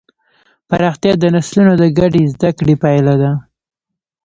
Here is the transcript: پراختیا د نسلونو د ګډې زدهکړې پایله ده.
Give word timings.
پراختیا 0.69 1.13
د 1.19 1.25
نسلونو 1.35 1.73
د 1.81 1.83
ګډې 1.97 2.21
زدهکړې 2.33 2.75
پایله 2.83 3.13
ده. 3.21 3.31